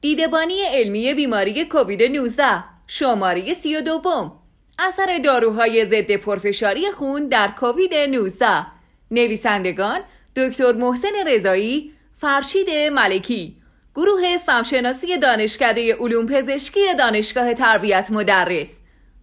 دیدبانی 0.00 0.62
علمی 0.62 1.14
بیماری 1.14 1.64
کووید 1.64 2.02
19 2.02 2.64
شماره 2.86 3.54
سی 3.54 3.76
و 3.76 3.80
دوم. 3.80 4.32
اثر 4.78 5.18
داروهای 5.24 5.86
ضد 5.86 6.16
پرفشاری 6.16 6.90
خون 6.90 7.28
در 7.28 7.48
کووید 7.48 7.94
19 7.94 8.66
نویسندگان 9.10 10.00
دکتر 10.36 10.72
محسن 10.72 11.26
رضایی 11.26 11.92
فرشید 12.20 12.70
ملکی. 12.70 13.56
گروه 13.94 14.36
سمشناسی 14.46 15.18
دانشکده 15.18 15.94
علوم 15.94 16.26
پزشکی 16.26 16.94
دانشگاه 16.98 17.54
تربیت 17.54 18.08
مدرس. 18.10 18.70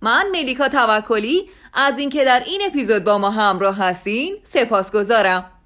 من 0.01 0.25
ملیکا 0.31 0.67
توکلی 0.69 1.49
از 1.73 1.99
اینکه 1.99 2.25
در 2.25 2.43
این 2.45 2.61
اپیزود 2.67 3.03
با 3.03 3.17
ما 3.17 3.29
همراه 3.29 3.77
هستین 3.77 4.37
سپاسگزارم. 4.43 5.56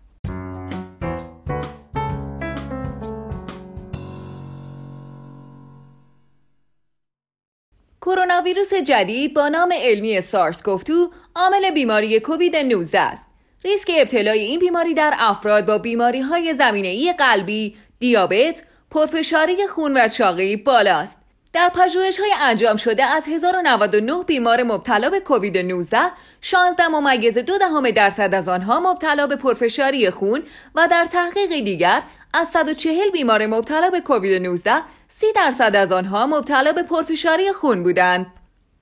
ویروس 8.42 8.74
جدید 8.74 9.34
با 9.34 9.50
نام 9.50 9.74
علمی 9.78 10.22
سارس 10.22 10.64
کوفتو 10.64 11.12
عامل 11.36 11.72
بیماری 11.72 12.20
کووید 12.20 12.56
19 12.56 13.00
است. 13.00 13.26
ریسک 13.64 13.92
ابتلای 13.98 14.40
این 14.40 14.60
بیماری 14.60 14.94
در 14.94 15.14
افراد 15.18 15.66
با 15.66 15.78
بیماری 15.78 16.22
های 16.22 16.54
زمینه 16.54 16.88
ای 16.88 17.14
قلبی، 17.14 17.76
دیابت، 18.00 18.64
پرفشاری 18.92 19.68
خون 19.68 19.98
و 19.98 20.08
چاقی 20.08 20.56
بالاست. 20.56 21.18
در 21.54 21.70
پژوهش 21.70 22.20
های 22.20 22.32
انجام 22.42 22.78
شده 22.78 23.04
از 23.04 23.24
1099 23.28 24.24
بیمار 24.24 24.64
مبتلا 24.64 25.10
به 25.10 25.20
کووید 25.20 25.58
19 25.58 25.98
16 26.42 26.88
ممیز 26.88 27.38
دو 27.38 27.58
دهم 27.58 27.92
درصد 27.92 28.34
از 28.34 28.50
آنها 28.50 28.80
مبتلا 28.80 29.28
به 29.28 29.36
پرفشاری 29.36 30.10
خون 30.10 30.44
و 30.76 30.88
در 30.92 31.06
تحقیق 31.06 31.50
دیگر 31.50 32.02
از 32.34 32.48
140 32.48 33.10
بیمار 33.14 33.48
مبتلا 33.48 33.90
به 33.90 34.02
کووید 34.02 34.42
19 34.42 34.82
سی 35.22 35.32
درصد 35.36 35.76
از 35.76 35.92
آنها 35.92 36.28
مبتلا 36.28 36.72
به 36.72 36.84
پرفشاری 36.84 37.52
خون 37.52 37.84
بودند. 37.84 38.26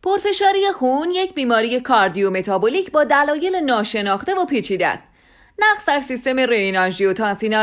پرفشاری 0.03 0.71
خون 0.71 1.11
یک 1.11 1.33
بیماری 1.33 1.79
کاردیومتابولیک 1.79 2.91
با 2.91 3.03
دلایل 3.03 3.55
ناشناخته 3.55 4.35
و 4.35 4.45
پیچیده 4.45 4.87
است. 4.87 5.03
نقص 5.59 5.85
در 5.85 5.99
سیستم 5.99 6.39
رنین 6.39 6.77
آنژیوتانسین 6.77 7.53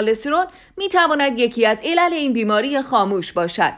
می 0.77 0.89
تواند 0.89 1.39
یکی 1.39 1.67
از 1.67 1.79
علل 1.85 2.13
این 2.13 2.33
بیماری 2.33 2.83
خاموش 2.83 3.33
باشد. 3.33 3.73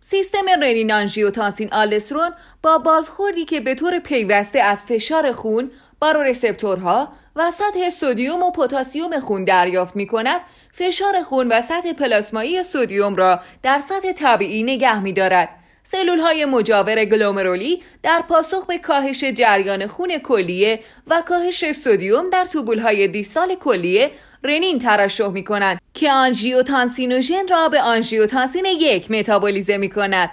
سیستم 0.00 0.48
رنین 0.62 0.92
آنژیوتانسین 0.92 1.72
آلسترون 1.72 2.30
با 2.62 2.78
بازخوردی 2.78 3.44
که 3.44 3.60
به 3.60 3.74
طور 3.74 3.98
پیوسته 3.98 4.60
از 4.60 4.78
فشار 4.78 5.32
خون 5.32 5.70
رسپتورها 6.22 7.12
و 7.36 7.50
سطح 7.50 7.90
سودیوم 7.90 8.42
و 8.42 8.50
پتاسیم 8.50 9.20
خون 9.20 9.44
دریافت 9.44 9.96
می 9.96 10.06
کند 10.06 10.40
فشار 10.72 11.22
خون 11.22 11.48
و 11.52 11.60
سطح 11.60 11.92
پلاسمایی 11.92 12.62
sodium 12.62 13.16
را 13.16 13.40
در 13.62 13.80
سطح 13.88 14.12
طبیعی 14.12 14.62
نگه 14.62 15.00
می 15.00 15.12
دارد. 15.12 15.48
سلول 15.84 16.18
های 16.18 16.44
مجاور 16.44 17.04
گلومرولی 17.04 17.82
در 18.02 18.22
پاسخ 18.28 18.66
به 18.66 18.78
کاهش 18.78 19.24
جریان 19.24 19.86
خون 19.86 20.18
کلیه 20.18 20.80
و 21.06 21.22
کاهش 21.26 21.72
sodium 21.72 22.30
در 22.30 22.44
توبول 22.44 22.78
های 22.78 23.08
دیستال 23.08 23.54
کلیه 23.54 24.10
رنین 24.44 24.78
ترشح 24.78 25.28
می 25.28 25.44
کنند 25.44 25.80
که 25.94 26.12
آنژیوتانسینوژن 26.12 27.48
را 27.48 27.68
به 27.68 27.82
آنژیوتانسین 27.82 28.64
یک 28.64 29.10
متابولیزه 29.10 29.76
می 29.76 29.90
کند. 29.90 30.30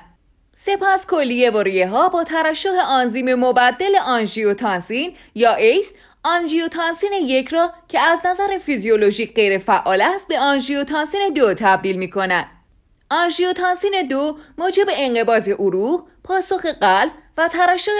سپس 0.53 1.05
کلیه 1.07 1.51
و 1.51 1.57
ریه 1.57 1.87
ها 1.87 2.09
با 2.09 2.23
ترشح 2.23 2.69
آنزیم 2.87 3.35
مبدل 3.35 3.95
آنژیوتانسین 4.05 5.13
یا 5.35 5.55
ACE 5.55 5.93
آنژیوتانسین 6.23 7.13
یک 7.13 7.47
را 7.47 7.73
که 7.87 7.99
از 7.99 8.19
نظر 8.25 8.57
فیزیولوژیک 8.57 9.35
غیر 9.35 9.57
فعال 9.57 10.01
است 10.01 10.27
به 10.27 10.39
آنژیوتانسین 10.39 11.33
دو 11.35 11.53
تبدیل 11.53 11.95
می 11.95 12.09
کند. 12.09 12.45
آنژیوتانسین 13.09 14.07
دو 14.09 14.37
موجب 14.57 14.85
انقباض 14.89 15.49
عروق، 15.49 16.07
پاسخ 16.23 16.65
قلب 16.65 17.11
و 17.37 17.47
ترشح 17.47 17.91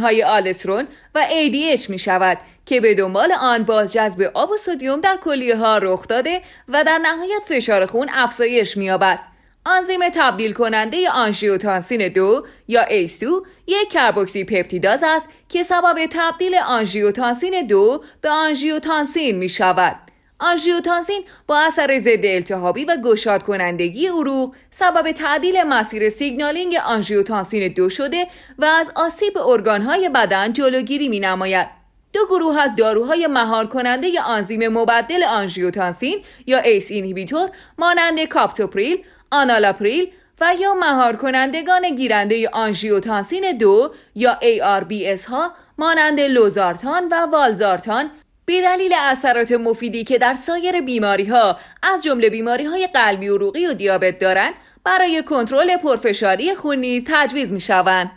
های 0.00 0.22
آلسترون 0.22 0.88
و 1.14 1.26
ADH 1.26 1.90
می 1.90 1.98
شود 1.98 2.38
که 2.66 2.80
به 2.80 2.94
دنبال 2.94 3.32
آن 3.32 3.62
بازجذب 3.64 4.30
آب 4.34 4.50
و 4.50 4.56
سدیم 4.56 5.00
در 5.00 5.16
کلیه 5.24 5.56
ها 5.56 5.78
رخ 5.78 6.08
داده 6.08 6.42
و 6.68 6.84
در 6.84 6.98
نهایت 6.98 7.42
فشار 7.48 7.86
خون 7.86 8.08
افزایش 8.12 8.76
می‌یابد. 8.76 9.31
آنزیم 9.64 10.00
تبدیل 10.14 10.52
کننده 10.52 11.10
آنژیوتانسین 11.10 12.08
دو 12.08 12.46
یا 12.68 12.84
ACE2 12.84 13.26
یک 13.66 13.90
کربوکسی 13.90 14.44
پپتیداز 14.44 15.00
است 15.02 15.26
که 15.48 15.62
سبب 15.62 16.06
تبدیل 16.10 16.54
آنژیوتانسین 16.54 17.66
دو 17.66 18.04
به 18.20 18.28
آنژیوتانسین 18.28 19.38
می 19.38 19.48
شود. 19.48 19.96
آنژیوتانسین 20.38 21.24
با 21.46 21.58
اثر 21.58 21.98
ضد 21.98 22.24
التهابی 22.24 22.84
و 22.84 22.96
گشاد 23.04 23.42
کنندگی 23.42 24.06
عروق 24.06 24.54
سبب 24.70 25.12
تعدیل 25.12 25.62
مسیر 25.62 26.08
signaling 26.08 26.76
آنژیوتانسین 26.86 27.72
دو 27.72 27.90
شده 27.90 28.26
و 28.58 28.64
از 28.64 28.92
آسیب 28.96 29.38
ارگانهای 29.38 30.08
بدن 30.08 30.52
جلوگیری 30.52 31.08
می 31.08 31.20
نماید. 31.20 31.66
دو 32.12 32.20
گروه 32.26 32.60
از 32.60 32.76
داروهای 32.76 33.26
مهار 33.26 33.66
کننده 33.66 34.22
آنزیم 34.22 34.68
مبدل 34.68 35.24
آنژیوتانسین 35.24 36.24
یا 36.46 36.58
ACE 36.58 36.90
inhibitor 36.90 37.50
مانند 37.78 38.24
کاپتوپریل 38.24 39.04
انالاپریل 39.32 40.10
و 40.40 40.54
یا 40.60 40.74
مهار 40.74 41.16
کنندگان 41.16 41.94
گیرنده 41.96 42.48
آنژیوتانسین 42.52 43.58
دو 43.58 43.94
یا 44.14 44.38
ARBs 44.42 45.24
ها 45.24 45.52
مانند 45.78 46.20
لوزارتان 46.20 47.08
و 47.08 47.14
والزارتان 47.14 48.10
به 48.44 48.62
دلیل 48.62 48.94
اثرات 48.98 49.52
مفیدی 49.52 50.04
که 50.04 50.18
در 50.18 50.34
سایر 50.34 50.80
بیماری 50.80 51.24
ها 51.24 51.58
از 51.82 52.02
جمله 52.02 52.30
بیماری 52.30 52.64
های 52.64 52.86
قلبی 52.86 53.28
عروقی 53.28 53.66
و 53.66 53.72
دیابت 53.72 54.18
دارند 54.18 54.54
برای 54.84 55.22
کنترل 55.22 55.76
پرفشاری 55.76 56.54
خون 56.54 56.78
نیز 56.78 57.04
تجویز 57.06 57.52
می 57.52 57.60
شوند. 57.60 58.10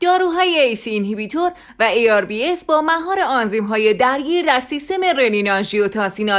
داروهای 0.00 0.58
ACE 0.58 0.90
inhibitor 0.90 1.52
و 1.80 1.90
ARBs 1.90 2.64
با 2.64 2.80
مهار 2.80 3.20
آنزیم 3.20 3.64
های 3.64 3.94
درگیر 3.94 4.46
در 4.46 4.60
سیستم 4.60 5.04
رنین 5.18 5.50
آنژیوتانسین 5.50 6.30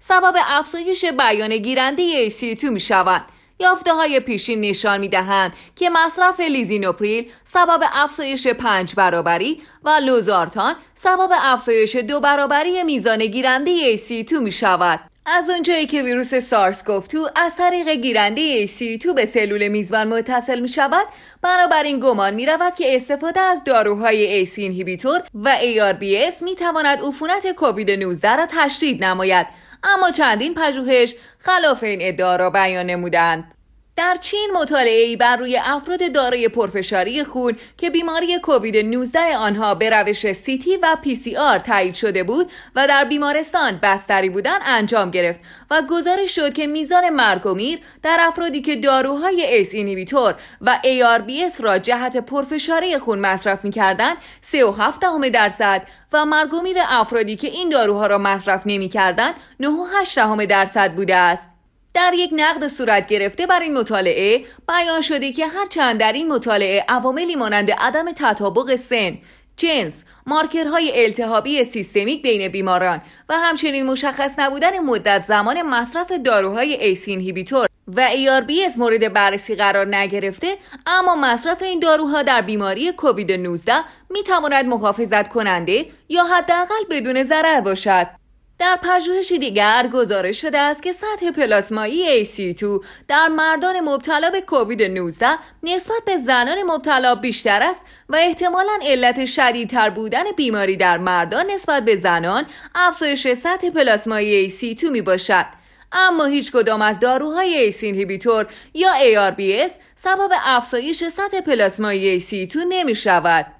سبب 0.00 0.34
افزایش 0.48 1.04
بیان 1.04 1.56
گیرنده 1.56 2.30
ACE2 2.30 2.64
می 2.64 2.80
شوند 2.80 3.24
یافته 3.58 3.94
های 3.94 4.20
پیشین 4.20 4.60
نشان 4.60 5.00
می 5.00 5.08
دهند 5.08 5.52
که 5.76 5.90
مصرف 5.90 6.40
لیزینوپریل 6.40 7.30
سبب 7.44 7.80
افزایش 7.92 8.46
پنج 8.46 8.94
برابری 8.94 9.62
و 9.84 9.90
لوزارتان 9.90 10.74
سبب 10.94 11.30
افزایش 11.32 11.96
دو 11.96 12.20
برابری 12.20 12.82
میزان 12.82 13.26
گیرنده 13.26 13.96
ACE2 13.96 14.32
می 14.32 14.52
شود. 14.52 15.00
از 15.28 15.50
اونجایی 15.50 15.86
که 15.86 16.02
ویروس 16.02 16.34
SARS-CoV-2 16.34 17.28
از 17.36 17.56
طریق 17.56 17.88
گیرنده 17.88 18.66
ACE2 18.66 19.14
به 19.16 19.24
سلول 19.24 19.68
میزبان 19.68 20.08
متصل 20.08 20.60
می 20.60 20.68
شود 20.68 21.06
بنابراین 21.42 22.00
گمان 22.00 22.34
می 22.34 22.46
رود 22.46 22.74
که 22.74 22.96
استفاده 22.96 23.40
از 23.40 23.64
داروهای 23.64 24.46
ACE 24.46 24.58
inhibitor 24.58 25.22
و 25.34 25.56
ARBs 25.56 26.42
می 26.42 26.54
تواند 26.54 26.98
عفونت 27.02 27.52
کووید 27.52 27.90
19 27.90 28.36
را 28.36 28.46
تشدید 28.46 29.04
نماید 29.04 29.46
اما 29.82 30.10
چندین 30.10 30.54
پژوهش 30.54 31.14
خلاف 31.38 31.82
این 31.82 31.98
ادعا 32.02 32.36
را 32.36 32.50
بیان 32.50 32.86
نمودند. 32.86 33.55
در 33.96 34.16
چین 34.20 34.50
مطالعه 34.54 35.16
بر 35.16 35.36
روی 35.36 35.60
افراد 35.64 36.12
دارای 36.12 36.48
پرفشاری 36.48 37.24
خون 37.24 37.56
که 37.78 37.90
بیماری 37.90 38.38
کووید 38.38 38.76
19 38.76 39.36
آنها 39.36 39.74
به 39.74 39.90
روش 39.90 40.32
CT 40.32 40.76
و 40.76 40.96
PCR 41.02 41.58
تایید 41.58 41.94
شده 41.94 42.22
بود 42.22 42.50
و 42.76 42.86
در 42.86 43.04
بیمارستان 43.04 43.78
بستری 43.82 44.30
بودن 44.30 44.58
انجام 44.66 45.10
گرفت 45.10 45.40
و 45.70 45.82
گزارش 45.90 46.34
شد 46.34 46.52
که 46.52 46.66
میزان 46.66 47.08
مرگ 47.08 47.46
و 47.46 47.54
میر 47.54 47.78
در 48.02 48.18
افرادی 48.20 48.62
که 48.62 48.76
داروهای 48.76 49.42
ACE 49.42 49.74
inhibitor 49.74 50.34
و 50.60 50.78
ARBs 50.82 51.60
را 51.60 51.78
جهت 51.78 52.16
پرفشاری 52.16 52.98
خون 52.98 53.18
مصرف 53.18 53.64
می‌کردند 53.64 54.16
3.7 54.52 55.30
درصد 55.32 55.86
و 56.12 56.24
مرگ 56.24 56.54
و 56.54 56.60
میر 56.60 56.76
افرادی 56.88 57.36
که 57.36 57.48
این 57.48 57.68
داروها 57.68 58.06
را 58.06 58.18
مصرف 58.18 58.62
نمی‌کردند 58.66 59.34
9.8 59.62 60.46
درصد 60.46 60.94
بوده 60.94 61.16
است. 61.16 61.55
در 61.96 62.12
یک 62.14 62.30
نقد 62.32 62.66
صورت 62.66 63.06
گرفته 63.08 63.46
بر 63.46 63.60
این 63.60 63.78
مطالعه 63.78 64.44
بیان 64.68 65.00
شده 65.00 65.32
که 65.32 65.46
هرچند 65.46 66.00
در 66.00 66.12
این 66.12 66.32
مطالعه 66.32 66.84
عواملی 66.88 67.36
مانند 67.36 67.70
عدم 67.70 68.12
تطابق 68.12 68.76
سن 68.76 69.18
جنس، 69.56 70.04
مارکرهای 70.26 71.04
التهابی 71.04 71.64
سیستمیک 71.64 72.22
بین 72.22 72.48
بیماران 72.48 73.00
و 73.28 73.34
همچنین 73.34 73.86
مشخص 73.86 74.34
نبودن 74.38 74.78
مدت 74.78 75.24
زمان 75.28 75.62
مصرف 75.62 76.12
داروهای 76.12 76.74
ACE 76.74 77.20
inhibitor 77.20 77.66
و 77.96 78.08
ARBs 78.08 78.78
مورد 78.78 79.12
بررسی 79.12 79.54
قرار 79.54 79.96
نگرفته 79.96 80.56
اما 80.86 81.16
مصرف 81.16 81.62
این 81.62 81.80
داروها 81.80 82.22
در 82.22 82.40
بیماری 82.40 82.92
کووید 82.92 83.32
19 83.32 83.72
می 84.10 84.22
تواند 84.22 84.66
محافظت 84.66 85.28
کننده 85.28 85.86
یا 86.08 86.24
حداقل 86.24 86.84
بدون 86.90 87.22
ضرر 87.22 87.60
باشد. 87.60 88.25
در 88.58 88.78
پژوهش 88.82 89.32
دیگر 89.32 89.90
گزارش 89.92 90.40
شده 90.40 90.58
است 90.58 90.82
که 90.82 90.92
سطح 90.92 91.30
پلاسمایی 91.30 92.24
ACE2 92.24 92.84
در 93.08 93.28
مردان 93.28 93.80
مبتلا 93.80 94.30
به 94.30 94.40
کووید 94.40 94.82
19 94.82 95.26
نسبت 95.62 96.04
به 96.06 96.16
زنان 96.16 96.62
مبتلا 96.62 97.14
بیشتر 97.14 97.62
است 97.62 97.80
و 98.08 98.16
احتمالا 98.16 98.78
علت 98.82 99.24
شدیدتر 99.24 99.90
بودن 99.90 100.24
بیماری 100.36 100.76
در 100.76 100.98
مردان 100.98 101.50
نسبت 101.50 101.84
به 101.84 101.96
زنان 101.96 102.46
افزایش 102.74 103.32
سطح 103.32 103.70
پلاسمایی 103.70 104.50
ACE2 104.50 104.84
می 104.84 105.02
باشد. 105.02 105.46
اما 105.92 106.24
هیچ 106.24 106.52
کدام 106.52 106.82
از 106.82 107.00
داروهای 107.00 107.54
ACE 107.54 107.94
inhibitor 107.94 108.46
یا 108.74 108.90
ARBs 108.92 109.70
سبب 109.96 110.30
افزایش 110.44 111.04
سطح 111.04 111.40
پلاسمایی 111.40 112.20
AC2 112.20 112.56
نمی 112.68 112.94
شود. 112.94 113.55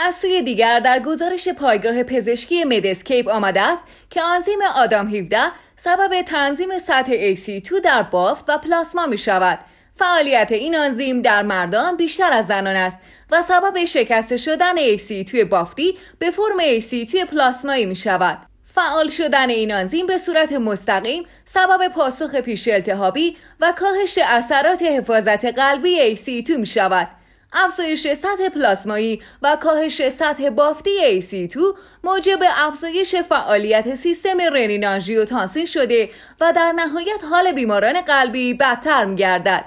از 0.00 0.14
سوی 0.14 0.42
دیگر 0.42 0.80
در 0.80 1.00
گزارش 1.00 1.48
پایگاه 1.48 2.02
پزشکی 2.02 2.64
مدسکیپ 2.64 3.28
آمده 3.28 3.60
است 3.60 3.82
که 4.10 4.22
آنزیم 4.22 4.58
آدام 4.76 5.14
17 5.14 5.38
سبب 5.76 6.22
تنظیم 6.22 6.78
سطح 6.78 7.34
AC2 7.34 7.80
در 7.84 8.02
بافت 8.02 8.44
و 8.48 8.58
پلاسما 8.58 9.06
می 9.06 9.18
شود. 9.18 9.58
فعالیت 9.94 10.52
این 10.52 10.76
آنزیم 10.76 11.22
در 11.22 11.42
مردان 11.42 11.96
بیشتر 11.96 12.32
از 12.32 12.46
زنان 12.46 12.76
است 12.76 12.98
و 13.30 13.42
سبب 13.42 13.84
شکسته 13.84 14.36
شدن 14.36 14.96
AC 14.96 15.30
توی 15.30 15.44
بافتی 15.44 15.98
به 16.18 16.30
فرم 16.30 16.80
AC 16.80 17.10
توی 17.10 17.24
پلاسمایی 17.24 17.86
می 17.86 17.96
شود. 17.96 18.38
فعال 18.74 19.08
شدن 19.08 19.50
این 19.50 19.72
آنزیم 19.72 20.06
به 20.06 20.18
صورت 20.18 20.52
مستقیم 20.52 21.24
سبب 21.44 21.88
پاسخ 21.88 22.34
پیش 22.34 22.68
التهابی 22.68 23.36
و 23.60 23.74
کاهش 23.78 24.18
اثرات 24.18 24.82
حفاظت 24.82 25.44
قلبی 25.44 26.16
AC2 26.16 26.50
می 26.50 26.66
شود. 26.66 27.17
افزایش 27.52 28.12
سطح 28.12 28.48
پلاسمایی 28.54 29.22
و 29.42 29.56
کاهش 29.60 30.08
سطح 30.08 30.50
بافتی 30.50 31.20
ACE2 31.20 31.58
موجب 32.04 32.38
افزایش 32.56 33.14
فعالیت 33.14 33.94
سیستم 33.94 34.40
رنین 34.40 34.98
آنژیوتانسین 35.24 35.66
شده 35.66 36.10
و 36.40 36.52
در 36.56 36.72
نهایت 36.72 37.24
حال 37.30 37.52
بیماران 37.52 38.00
قلبی 38.00 38.54
بدتر 38.54 39.04
می 39.04 39.16
گردد. 39.16 39.64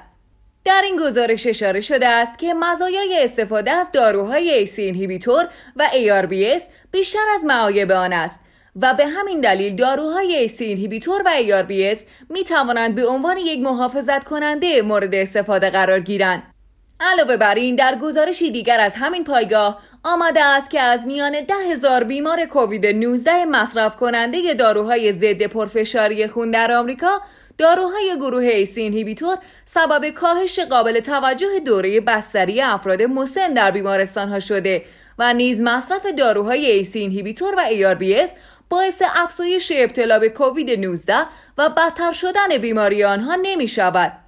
در 0.66 0.82
این 0.86 0.98
گزارش 0.98 1.48
اشاره 1.48 1.82
شده 1.82 2.08
است 2.08 2.38
که 2.38 2.54
مزایای 2.54 3.24
استفاده 3.24 3.72
از 3.72 3.92
داروهای 3.92 4.50
ACE 4.50 4.82
inhibitor 4.82 5.48
و 5.76 5.88
ARBs 5.88 6.62
بیشتر 6.92 7.26
از 7.36 7.46
معایب 7.46 7.92
آن 7.92 8.14
است 8.14 8.40
و 8.82 8.94
به 8.94 9.08
همین 9.08 9.42
دلیل 9.42 9.76
داروهای 9.76 10.36
ACE 10.36 10.66
inhibitor 10.66 11.22
و 11.26 11.30
ARBs 11.30 11.98
می 12.30 12.44
توانند 12.44 12.96
به 12.96 13.08
عنوان 13.08 13.38
یک 13.38 13.60
محافظت 13.60 14.24
کننده 14.24 14.82
مورد 14.82 15.16
استفاده 15.16 15.70
قرار 15.70 16.00
گیرند. 16.00 16.51
علاوه 17.04 17.38
بر 17.38 17.56
این 17.56 17.76
در 17.76 17.96
گزارشی 17.96 18.52
دیگر 18.52 18.80
از 18.80 18.94
همین 18.96 19.24
پایگاه 19.24 19.82
آمده 20.04 20.44
است 20.44 20.70
که 20.70 20.80
از 20.80 21.06
میان 21.06 21.32
ده 21.32 21.54
هزار 21.54 22.04
بیمار 22.04 22.46
کووید 22.46 22.86
19 22.86 23.46
مصرف 23.46 23.96
کننده 23.96 24.54
داروهای 24.54 25.14
ضد 25.14 25.44
پرفشاری 25.44 26.28
خون 26.28 26.52
در 26.52 26.72
آمریکا 26.72 27.22
داروهای 27.58 28.16
گروه 28.16 28.44
ACE 28.44 28.94
inhibitor 28.94 29.38
سبب 29.66 30.10
کاهش 30.10 30.60
قابل 30.60 31.00
توجه 31.00 31.60
دوره 31.60 32.00
بستری 32.00 32.62
افراد 32.62 33.02
مسن 33.02 33.54
در 33.54 33.72
بیمارستان 33.72 34.30
ها 34.30 34.40
شده 34.40 34.86
و 35.20 35.34
نیز 35.34 35.62
مصرف 35.62 36.06
داروهای 36.18 36.66
ACE 36.66 37.12
inhibitor 37.12 37.56
و 37.58 37.62
ARBs 37.70 38.30
باعث 38.70 39.02
افزایش 39.16 39.72
ابتلا 39.76 40.20
به 40.20 40.30
کووید 40.30 40.80
19 40.80 41.16
و 41.58 41.70
بدتر 41.70 42.14
شدن 42.14 42.58
بیماری 42.62 43.04
آنها 43.04 43.36
نمی 43.42 43.68
شود. 43.68 44.21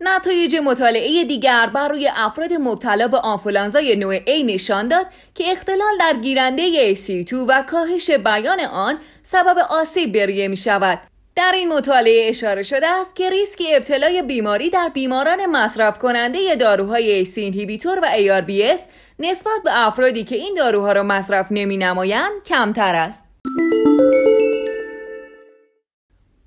نتایج 0.00 0.56
مطالعه 0.56 1.24
دیگر 1.24 1.70
بر 1.74 1.88
روی 1.88 2.10
افراد 2.16 2.52
مبتلا 2.52 3.08
به 3.08 3.18
آنفولانزای 3.18 3.96
نوع 3.96 4.18
A 4.18 4.44
نشان 4.46 4.88
داد 4.88 5.06
که 5.34 5.52
اختلال 5.52 5.98
در 6.00 6.16
گیرنده 6.22 6.94
ACE2 6.94 7.32
و 7.48 7.62
کاهش 7.62 8.10
بیان 8.10 8.60
آن 8.60 8.98
سبب 9.24 9.58
آسیب 9.70 10.12
به 10.12 10.26
ریه 10.26 10.48
می 10.48 10.56
شود. 10.56 10.98
در 11.36 11.52
این 11.54 11.68
مطالعه 11.68 12.28
اشاره 12.28 12.62
شده 12.62 12.86
است 12.86 13.16
که 13.16 13.30
ریسک 13.30 13.62
ابتلای 13.72 14.22
بیماری 14.22 14.70
در 14.70 14.88
بیماران 14.88 15.46
مصرف 15.46 15.98
کننده 15.98 16.56
داروهای 16.56 17.10
ACE 17.10 17.40
inhibitor 17.40 17.98
و 18.02 18.06
ARBs 18.06 18.80
نسبت 19.18 19.62
به 19.64 19.86
افرادی 19.86 20.24
که 20.24 20.36
این 20.36 20.54
داروها 20.54 20.92
را 20.92 21.02
مصرف 21.02 21.46
نمی 21.50 21.76
نمایند 21.76 22.42
کمتر 22.46 22.94
است. 22.94 23.24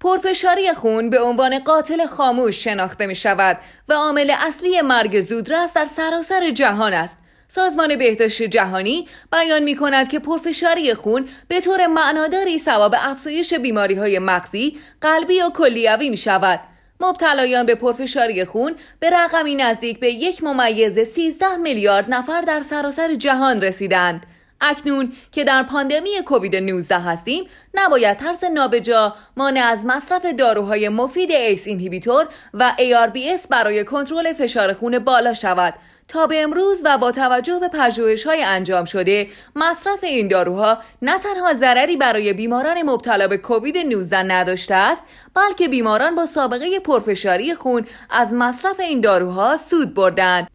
پرفشاری 0.07 0.73
خون 0.73 1.09
به 1.09 1.21
عنوان 1.21 1.59
قاتل 1.59 2.05
خاموش 2.05 2.63
شناخته 2.63 3.05
می 3.05 3.15
شود 3.15 3.57
و 3.89 3.93
عامل 3.93 4.33
اصلی 4.47 4.81
مرگ 4.81 5.21
زودرس 5.21 5.73
در 5.73 5.85
سراسر 5.85 6.49
جهان 6.49 6.93
است. 6.93 7.17
سازمان 7.47 7.95
بهداشت 7.95 8.43
جهانی 8.43 9.07
بیان 9.31 9.63
می 9.63 9.75
کند 9.75 10.09
که 10.09 10.19
پرفشاری 10.19 10.93
خون 10.93 11.29
به 11.47 11.61
طور 11.61 11.87
معناداری 11.87 12.57
سبب 12.57 12.91
افزایش 12.93 13.53
بیماری 13.53 13.95
های 13.95 14.19
مغزی، 14.19 14.77
قلبی 15.01 15.41
و 15.41 15.49
کلیوی 15.49 16.09
می 16.09 16.17
شود. 16.17 16.59
مبتلایان 16.99 17.65
به 17.65 17.75
پرفشاری 17.75 18.45
خون 18.45 18.75
به 18.99 19.09
رقمی 19.09 19.55
نزدیک 19.55 19.99
به 19.99 20.11
یک 20.11 20.43
ممیز 20.43 20.99
13 20.99 21.55
میلیارد 21.55 22.13
نفر 22.13 22.41
در 22.41 22.61
سراسر 22.61 23.15
جهان 23.15 23.61
رسیدند. 23.61 24.25
اکنون 24.61 25.13
که 25.31 25.43
در 25.43 25.63
پاندمی 25.63 26.09
کووید 26.25 26.55
19 26.55 26.99
هستیم 26.99 27.43
نباید 27.73 28.17
ترس 28.17 28.43
نابجا 28.43 29.15
مانع 29.37 29.65
از 29.65 29.85
مصرف 29.85 30.25
داروهای 30.25 30.89
مفید 30.89 31.31
ایس 31.31 31.67
اینهیبیتور 31.67 32.27
و 32.53 32.73
ARBS 32.77 33.47
برای 33.49 33.83
کنترل 33.83 34.33
فشار 34.33 34.73
خون 34.73 34.99
بالا 34.99 35.33
شود. 35.33 35.73
تا 36.07 36.27
به 36.27 36.43
امروز 36.43 36.81
و 36.85 36.97
با 36.97 37.11
توجه 37.11 37.59
به 37.59 37.67
پژوهش 37.67 38.23
های 38.23 38.43
انجام 38.43 38.85
شده 38.85 39.27
مصرف 39.55 40.03
این 40.03 40.27
داروها 40.27 40.77
نه 41.01 41.19
تنها 41.19 41.53
ضرری 41.53 41.97
برای 41.97 42.33
بیماران 42.33 42.81
مبتلا 42.81 43.27
به 43.27 43.37
کووید 43.37 43.77
19 43.77 44.23
نداشته 44.23 44.75
است 44.75 45.01
بلکه 45.33 45.67
بیماران 45.67 46.15
با 46.15 46.25
سابقه 46.25 46.79
پرفشاری 46.79 47.55
خون 47.55 47.85
از 48.09 48.33
مصرف 48.33 48.79
این 48.79 49.01
داروها 49.01 49.57
سود 49.57 49.93
بردند. 49.93 50.47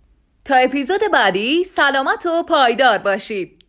تا 0.45 0.55
اپیزود 0.55 1.01
بعدی 1.13 1.65
سلامت 1.65 2.27
و 2.27 2.43
پایدار 2.43 2.99
باشید. 2.99 3.62